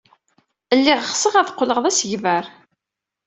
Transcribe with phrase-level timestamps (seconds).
[0.77, 2.45] Lliɣ ɣseɣ ad qqleɣ d asegbar.